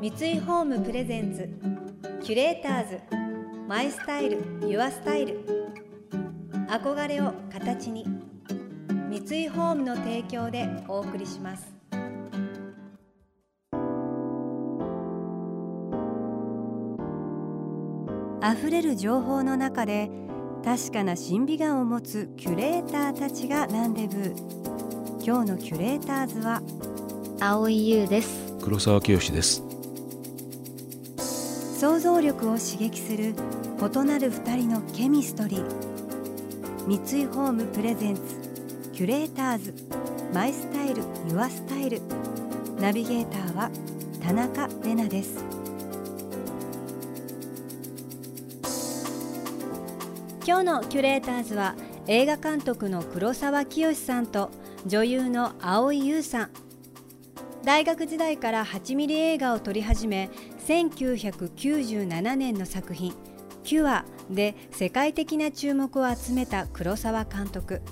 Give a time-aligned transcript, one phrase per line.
[0.00, 1.46] 三井ホームプレゼンツ
[2.24, 3.00] キュレーターズ
[3.68, 5.44] マイスタイルユアスタイル。
[6.70, 8.06] 憧れを形に
[9.10, 11.70] 三井ホームの提供でお送りします。
[18.58, 20.10] 溢れる情報の中で
[20.64, 24.34] 確かな審美眼を持つキュレーターたちがランデブー。
[25.22, 26.62] 今日のキュレーターズは
[27.38, 28.56] 青井優です。
[28.62, 29.69] 黒沢清です。
[31.80, 35.64] 想像力を刺激する異なる二人のケミストリー。
[36.86, 38.20] 三井ホームプレゼンツ
[38.92, 39.74] キュレーターズ。
[40.34, 42.02] マイスタイルユアスタイル。
[42.78, 43.70] ナビゲーターは
[44.22, 45.42] 田中れなです。
[50.46, 51.76] 今日のキュレーターズは
[52.08, 54.50] 映画監督の黒沢清さんと
[54.84, 56.50] 女優の蒼井優さん。
[57.64, 60.30] 大学時代から8ミリ映画を撮り始め
[60.70, 63.12] 1997年の作品
[63.64, 67.82] 「キュア」で世界的な注目を集めた黒沢監督。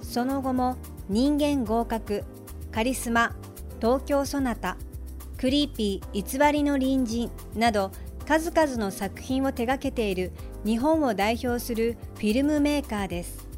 [0.00, 0.76] その後も
[1.10, 2.22] 「人間合格」
[2.70, 3.34] 「カリスマ」
[3.82, 4.76] 「東京ソナタ」
[5.36, 7.90] 「クリーピー偽りの隣人」など
[8.24, 10.30] 数々の作品を手掛けている
[10.64, 13.48] 日本を代表するフィルムメーカーです。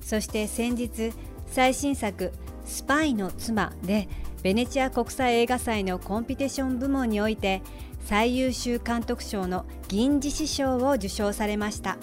[0.00, 1.12] そして先日
[1.46, 2.32] 最新作
[2.64, 4.08] 「スパイの妻」で
[4.44, 7.62] ベネチア国際映画祭のコンピティション部門において
[8.04, 11.96] 最優秀監督賞の銀獅子賞を受賞されました。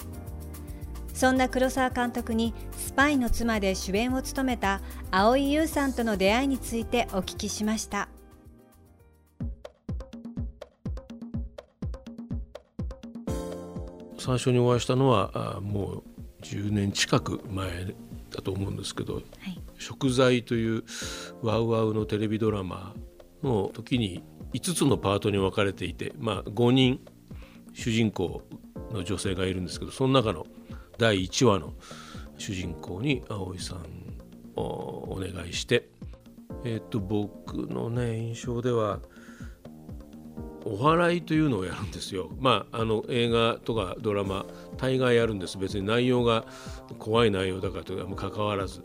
[1.14, 4.80] そんな黒沢監督にスパイの妻で主演を務めた
[5.12, 8.08] 蒼井優さんとの出会いについてお聞きしました。
[14.18, 16.02] 最初にお会いしたのはもう
[16.42, 17.94] 10年近く前
[18.32, 19.24] だと思うんですけど、はい、
[19.78, 20.84] 食材という
[21.42, 22.94] ワウワウのテレビドラマ
[23.42, 27.00] の時に5つのパートに分かれていて、まあ、5人
[27.72, 28.42] 主人公
[28.92, 30.46] の女性がいるんですけどその中の
[30.98, 31.72] 第1話の
[32.38, 33.78] 主人公に葵さん
[34.56, 35.88] をお願いして、
[36.64, 39.00] えー、と僕のね印象では
[40.64, 42.30] お祓いというのをやるんですよ。
[42.40, 44.46] まあ、あの映画とかドラマ
[44.76, 46.44] 大概やるんです別に内容が
[46.98, 48.82] 怖い内容だからというか関わらず。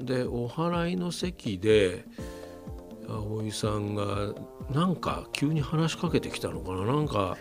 [0.00, 2.04] でお祓いの席で
[3.08, 4.34] 葵さんが
[4.72, 7.36] なんか急に話しかけてきたのかななんか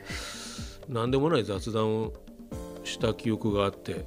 [0.90, 2.14] 何でもない雑談を
[2.84, 4.06] した記憶があって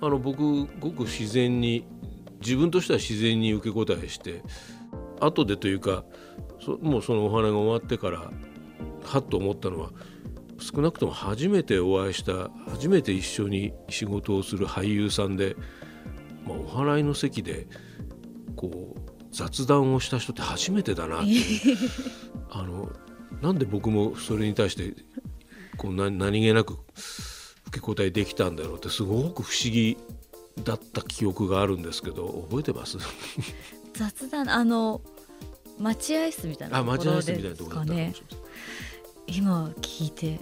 [0.00, 1.84] あの僕ごく自然に
[2.40, 4.42] 自分としては自然に受け答えして
[5.20, 6.04] 後でというか
[6.80, 8.30] もうそのお花が終わってから
[9.04, 9.90] はっと思ったのは
[10.58, 15.56] 少なくとも初めてお会いした初めて一緒に仕事をする俳優さんで、
[16.46, 17.66] まあ、お祓いの席で
[18.56, 21.30] こう雑談をした人って初めてだなって
[22.50, 22.90] あの
[23.40, 24.94] なんで僕もそれに対して
[25.76, 26.74] こう何何気なく
[27.68, 29.96] 受け答えできたんだろうってすごく不思議
[30.64, 32.98] だった記憶があるんですけど覚えてます？
[33.92, 35.00] 雑談あの
[35.78, 38.14] 待合室みたいなところですかね。
[39.26, 40.40] 今聞いて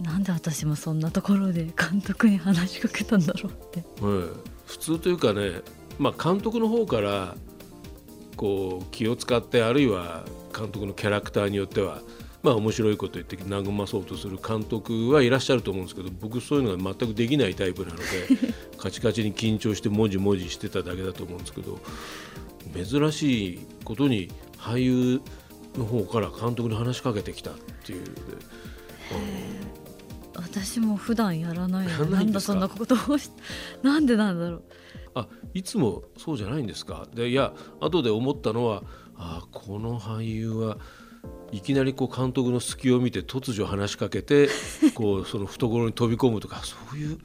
[0.00, 4.28] なんで私もそんなところで監督に話しかけたんだろうって、はい、
[4.66, 5.60] 普通というかね、
[5.98, 7.34] まあ、監督の方から
[8.36, 10.24] こう気を使ってあるいは
[10.56, 12.00] 監督のキャラクターによっては
[12.42, 18.04] まあ面白いこと言って和まそうとする監督はいらっしゃると思うんですけど僕そういうのが全くできないタイプなので
[18.78, 21.80] カチカチに緊張してもじもじしてただけだと思うんですけど
[22.84, 25.20] 珍しいことに俳優
[25.76, 27.54] の方から監督に話しかけてきたっ
[27.84, 28.02] ていう。
[30.34, 33.30] 私も普段やらないのなんだそんなことをし
[33.82, 34.62] なんでなんだろう。
[35.14, 37.06] あいつもそうじゃないんですか？
[37.14, 38.82] でいや後で思ったのは
[39.16, 40.76] あこの俳優は
[41.52, 44.48] いきなりこう監督の隙を見て突如話しかけて
[44.94, 47.18] こうその懐に飛び込むとかそういう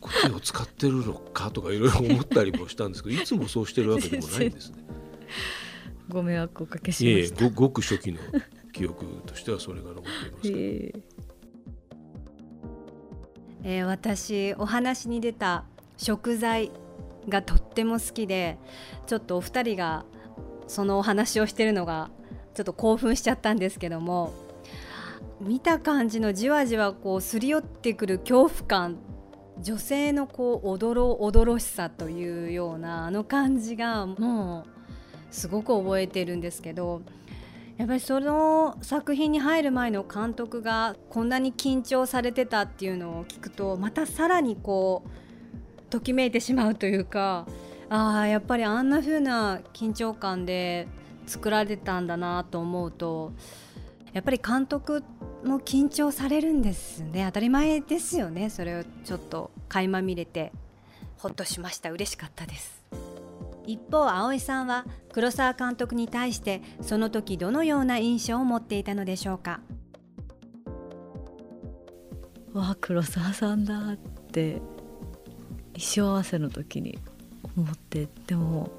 [0.00, 4.84] 声を使ってるのかとかいろいろ思ったりもしたんですけど いつもそうしてるわけでもないんですね。
[6.08, 7.44] ご迷惑おかけしました。
[7.44, 8.18] いえごごく初期の
[8.72, 11.20] 記憶としてはそれが残っていますけど。
[13.62, 15.64] えー、私お話に出た
[15.98, 16.70] 食材
[17.28, 18.58] がとっても好きで
[19.06, 20.04] ちょっとお二人が
[20.66, 22.10] そのお話をしてるのが
[22.54, 24.32] ちょっと興奮しちゃったんですけども
[25.40, 28.98] 見た感じのじわじわこうすり寄ってくる恐怖感
[29.62, 34.80] 女性のこうおどろおどろしさというようなあの感じがもう
[35.30, 37.02] すごく覚えてるんですけど
[37.76, 47.46] やっぱりその作品に入る前の監督がこんなに緊張されてたっていうのを聞くとまたさらにこうときめいてしまうというか
[47.88, 50.88] ああやっぱりあんな風な緊張感で
[51.26, 53.32] 作られてたんだなと思うと
[54.12, 57.24] やっぱり監督っても緊張されるんですね。
[57.26, 58.50] 当たり前ですよね。
[58.50, 60.52] それをちょっと垣間見れて。
[61.18, 61.92] ほっとしました。
[61.92, 62.82] 嬉しかったです。
[63.66, 69.60] 一方葵さんは黒沢監督に対してその時どのような印象を持っていたのでしょうか？
[72.54, 73.96] わあ黒沢さんだっ
[74.32, 74.62] て
[75.74, 76.98] 衣装合わせの時に
[77.56, 78.70] 思ってでも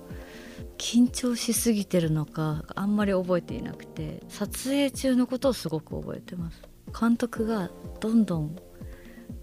[0.82, 6.64] 緊張しすぎてるのかあんまり覚えていなくて撮影中のことをすごく覚えてます
[7.00, 7.70] 監督が
[8.00, 8.56] どんどん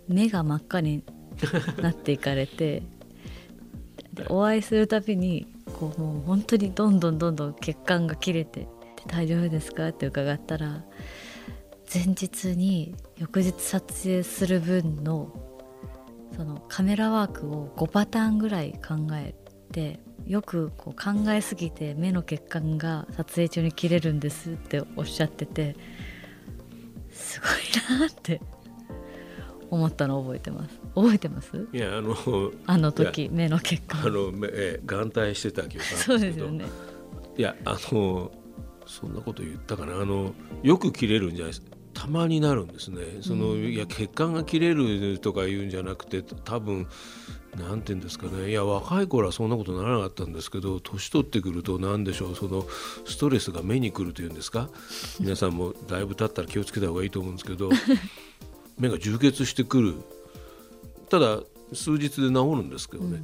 [0.09, 1.05] 目が真っ赤に
[1.81, 2.83] なっていかれて
[4.29, 5.47] お会いするたびに
[5.79, 8.67] こうもう本当にどんどんどんどん血管が切れて
[9.07, 10.85] 「大丈夫ですか?」って伺ったら
[11.95, 15.33] 前日に翌日撮影する分の
[16.37, 19.37] そのカメラワークを5パターンぐらい考え
[19.71, 25.75] てよくこう考えすぎて目の血管が撮影中に切れるんですっておっしゃってて
[27.11, 27.47] すご
[27.97, 28.41] いなって
[29.71, 30.81] 思ったのを覚えてます。
[30.95, 31.69] 覚えてます？
[31.73, 32.15] いやあの
[32.67, 34.03] あの時目の血管。
[34.03, 34.49] あの目
[34.85, 36.67] 眼帯してた記憶そうですよね。
[37.37, 38.31] いやあの
[38.87, 40.01] そんなこと言ったかな。
[40.01, 41.63] あのよく切れるんじゃないです。
[41.95, 43.01] たまになるんですね。
[43.23, 46.87] その、うん、いや血管が切れるとか言うんじゃなくて多分
[47.57, 48.51] なんて言うんですかね。
[48.51, 52.37] いや若い頃はそんなことならなかったんですけど年取ってくると何でしょう。
[52.37, 52.67] その
[53.07, 54.69] ストレスが目にくるというんですか。
[55.21, 57.71] 皆さんもだいぶ経ったら気をつけた方がいいと思うんですけど
[58.79, 59.95] 目が充血してくる。
[61.09, 61.41] ただ
[61.73, 63.23] 数日で治るんですけどね、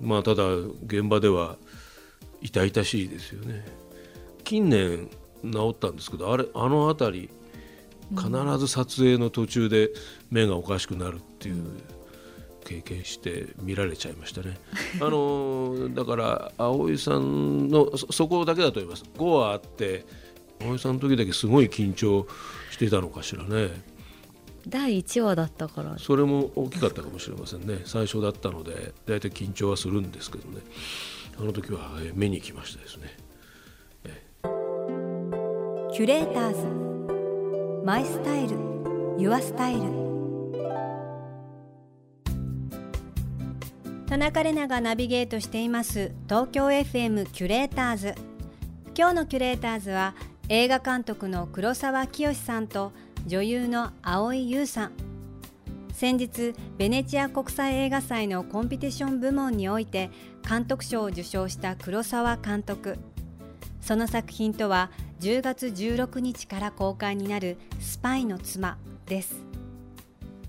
[0.00, 0.44] うん、まあただ
[0.86, 1.56] 現場では
[2.40, 3.64] 痛々しいですよね。
[4.42, 5.08] 近年
[5.42, 7.30] 治ったんですけどあれあの辺り
[8.10, 9.90] 必ず撮影の途中で
[10.30, 11.64] 目がおかしくなるっていう
[12.64, 14.58] 経験して見られちゃいましたね。
[15.00, 19.04] あのだから葵さんのそこだけだと思います。
[19.16, 20.04] 5話あって
[20.60, 22.26] 葵さんの時だけすごい緊張
[22.70, 23.70] してたのかしらね。
[24.66, 25.98] 第1話だったから。
[25.98, 27.82] それも大きかったかもしれませんね。
[27.84, 30.60] 最初だったので大体緊張はするんですけどね。
[31.38, 33.16] あの時は目に来ましたですね。
[35.92, 37.84] キュレーターズ。
[37.84, 38.74] マイスタイル。
[39.16, 40.13] ユアスタイル
[44.14, 46.12] 田中れながナビゲートしています。
[46.28, 48.14] 東京 FM キュレーターズ。
[48.96, 50.14] 今日のキュレーターズは
[50.48, 52.92] 映画監督の黒沢清さんと
[53.26, 54.92] 女優の蒼井優さん。
[55.92, 60.12] 先日ベネチア国際映画祭のコンピティション部門において
[60.48, 62.96] 監督賞を受賞した黒沢監督。
[63.80, 69.34] その作品とは10月16日から公開になる「スパイの妻」です。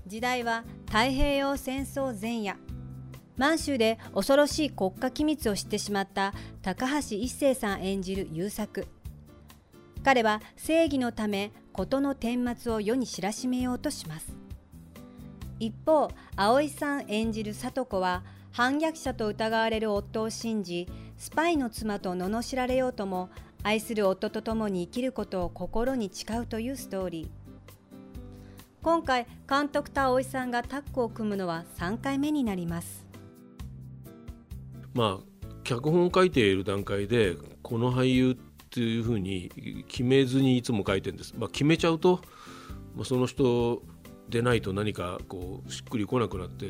[0.06, 2.56] 時代は太平洋戦争前夜。
[3.36, 8.86] 満州で恐ろしい国家機密を知ってしまった高橋一生さん演じる優作。
[10.02, 14.32] 彼は正義のため事の顛末を世に知らしめようとします。
[15.58, 18.22] 一方葵さん演じる里子は
[18.52, 20.88] 反逆者と疑われる夫を信じ
[21.18, 23.30] スパイの妻と罵られようとも
[23.62, 27.28] 愛する夫と共に生きることを心に誓うというストーリー。
[28.82, 33.05] 今回監督と葵さんがタッグを組むのは3回目になります。
[34.96, 39.50] まあ脚本を書いている段階でこの俳優っていうふうに
[39.88, 41.34] 決めずにいつも書いてるんです。
[41.36, 42.20] まあ、決めちゃうと、
[42.94, 43.82] まあ、その人
[44.28, 46.66] でないと何かこうしっくりこなくなって、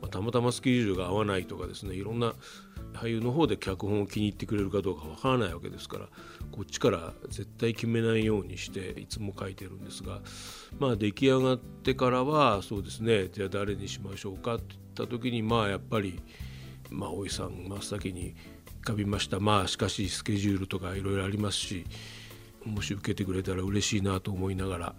[0.00, 2.34] まあ、たまたまスケジュールが合わないとかですねいろんな
[2.94, 6.06] 俳優の方で脚本を気に入ってくれるかどうかわからないわけですから
[6.50, 10.20] こっちから絶対決めないようにしていつも書いてるんですが
[10.78, 16.20] まあ出来上がってからはそうですねじゃあ誰にしましょうかって言った時にまあやっぱり
[16.90, 18.34] まあ、大井さん真っ先に
[18.82, 19.40] 浮かびました。
[19.40, 21.84] まあしかしスケジュールとかいろいろありますし
[22.66, 24.94] もし受けてくれたら嬉しいなと思いながら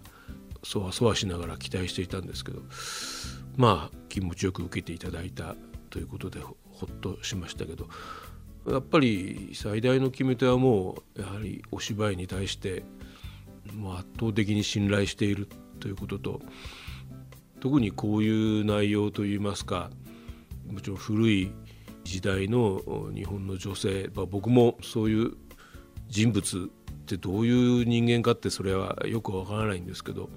[0.64, 2.62] そわそわしながら期待していたんですけど
[3.56, 5.54] まあ気持ちよく受けていただいた
[5.90, 6.56] ということでほ
[6.90, 7.88] っとしましたけど
[8.68, 12.82] やっぱり最大の決め手はもうやはりお芝居に対して
[13.74, 15.48] もう圧倒的に信頼している
[15.80, 16.40] ということと
[17.60, 19.90] 特にこういう内容といいますか
[20.70, 21.50] もちろん古い
[22.08, 22.80] 時代の
[23.14, 25.32] 日本の女性、まあ、僕もそういう
[26.08, 30.30] 人物ってどういう人間かってそれはよくわからないんですけど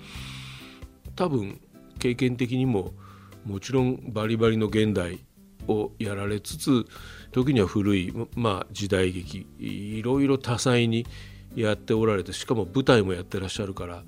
[1.15, 1.61] 多分
[1.97, 2.91] 経験的にも
[3.45, 5.21] もちろんバリバリの現代
[5.69, 6.85] をやられつつ
[7.31, 11.05] 時には古い、まあ、時代劇いろいろ多彩に
[11.55, 14.03] やっておられてしかも舞台もやってらっしゃるから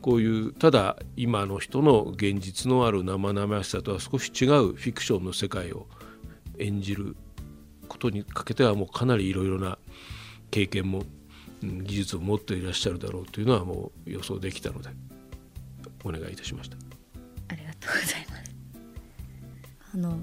[0.00, 5.88] こういうただ今の人の現実のある生々しさとは少し違うフィクションの世界を
[6.58, 7.16] 演じる
[7.88, 9.78] ことにかけてはもうかなりいろいろな
[10.50, 11.04] 経験も
[11.62, 14.90] 技術を持っていらっしゃるだろうというのはもう予想できたので
[16.04, 16.76] お願いいたしました。
[17.48, 18.54] ありがとうございます。
[19.94, 20.18] あの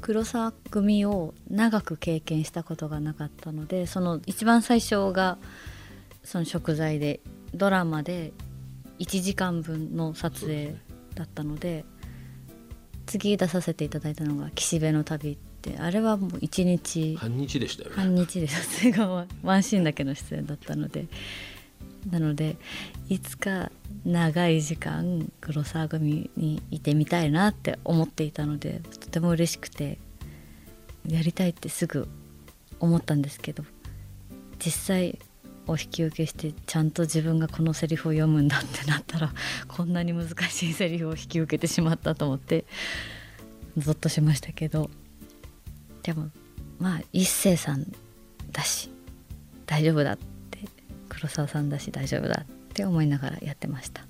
[0.00, 5.38] 黒沢組を長く経験したことがなかったのでその一番最初が
[6.24, 7.20] その食材で
[7.54, 8.32] ドラマで
[8.98, 10.74] 1時間分の撮影
[11.14, 11.84] だったので、ね、
[13.06, 15.38] 次出させていただいたのが「岸辺の旅」
[15.70, 17.16] ってあれはもう1日。
[17.16, 17.96] 半日でしたよね。
[17.96, 21.06] 半日で撮影がワンシーンだけの出演だったので。
[22.10, 22.56] なので
[23.08, 23.70] いつか
[24.04, 29.98] 長い時間黒沢組にいてみたいなって思っていたのでとても嬉しくて
[31.06, 32.08] やりたいってすぐ
[32.80, 33.62] 思ったんですけど
[34.58, 35.18] 実際
[35.66, 39.32] お引き受けしてちゃんと自分がこのセリフを読むんだってなったら
[39.68, 42.64] こんなに難しいセリフを引き受けてしまったと思って
[43.78, 44.90] ゾッとしましたけど
[46.02, 46.28] でも
[46.78, 47.86] まあ一星さん
[48.50, 48.90] だし
[49.66, 50.16] 大丈夫だっ
[50.50, 50.58] て
[51.08, 54.02] 黒沢さんだし大丈夫だって思いながらやってました。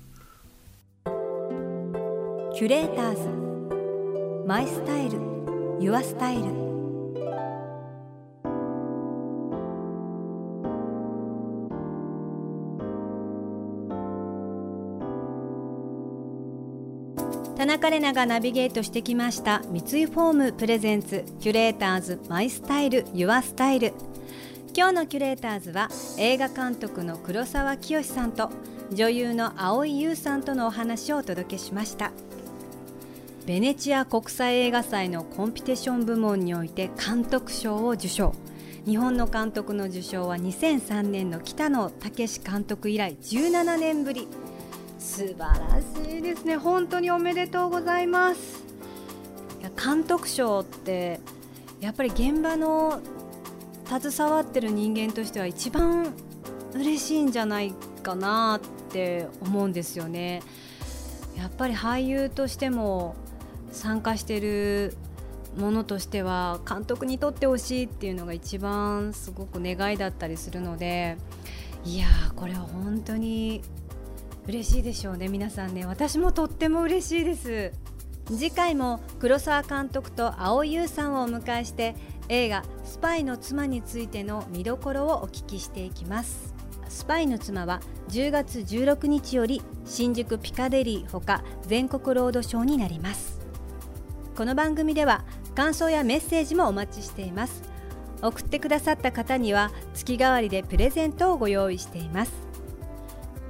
[2.55, 4.47] キュレーターズ。
[4.47, 5.19] マイスタイル。
[5.79, 6.72] Your Style。
[17.55, 23.93] 田中麗奈がナビゲートしてきました三井ホーム presents キュレーターズ My Style Your Style。
[24.75, 28.49] 今日のキュレーターズは映画監督の黒沢清さんと
[28.91, 32.11] 女優の蒼井優さんとのお話をお届けしました。
[33.45, 38.33] ベネチア国際映画祭のコンピティション部門において監督賞を受賞。
[38.87, 44.27] 日本の監督の受賞は2003年の北野武監督以来17年ぶり。
[45.03, 46.55] 素晴らしいですね。
[46.55, 48.63] 本当におめでとうございます。
[49.83, 51.19] 監督賞って
[51.81, 53.01] やっぱり現場の
[53.85, 56.13] 携わってる人間としては一番
[56.73, 60.41] 嬉しいんじゃないかなって思うんですよね。
[61.37, 63.15] やっぱり俳優としても
[63.73, 64.95] 参加してる
[65.57, 71.17] ものとしては監督にとってほしいっていうのが一番すごく願いだったりするので
[71.83, 73.61] いやこれは本当に
[74.47, 75.85] 嬉しいでしょうね皆さんね。
[75.85, 77.71] 私もとっても嬉しいです。
[78.27, 81.95] 次回も黒沢監督と蒼井優さんをお迎えして
[82.29, 86.53] 映画「スパイの妻」についての見どころをお聞きしていきます。
[86.89, 93.39] スパイの妻は10月16日より新宿ピカデリーほか全国ロードショーになります。
[94.35, 95.23] この番組では
[95.55, 97.63] 感想やメッセージもお待ちしています。
[98.21, 102.33] 送ってくださった方には月替わりでプレゼントをご用意しています。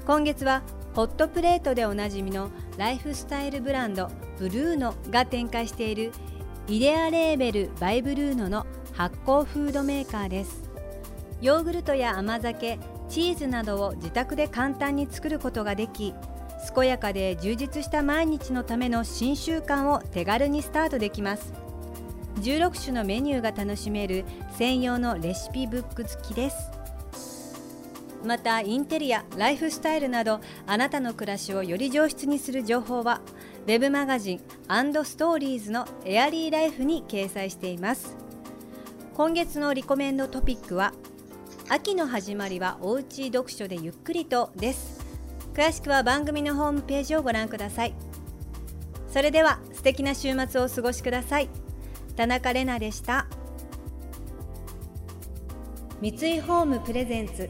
[0.05, 0.63] 今月は
[0.95, 6.11] ホットプレートでおなじみのライフスタイルブランドブルーノが展開している
[6.67, 10.69] イデアレーベルバイブルーノの発酵フードメーカーです。
[11.41, 12.77] ヨーグルトや甘酒
[13.09, 16.13] チーズなどを自宅で簡単に作ることができ
[16.75, 21.53] 健やかで充実した毎日のための新習慣を手軽にスタートできます。
[22.41, 24.25] 16種のメニューが楽しめる
[24.57, 26.71] 専用のレシピブック付きです。
[28.23, 33.21] またインテリアライフスタイルなどあなたの暮らしをより上質にする情報は
[33.67, 38.15] web マガジンストーリーズのエアリーライフに掲載しています。
[39.13, 40.93] 今月のリコメンドトピックは
[41.69, 45.05] 秋の始まりはおうち読書でゆっくりとです。
[45.53, 47.93] 詳しくは番組のホームページをご覧ください。
[49.07, 51.49] それでは素敵な週末をお過ごしください。
[52.15, 53.27] 田中れなでした。
[56.01, 57.49] 三井ホームプレゼンツ